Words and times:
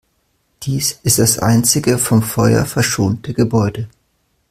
Dies 0.63 0.93
ist 1.03 1.19
das 1.19 1.37
einzige 1.37 1.99
vom 1.99 2.23
Feuer 2.23 2.65
verschonte 2.65 3.35
Gebäude. 3.35 3.87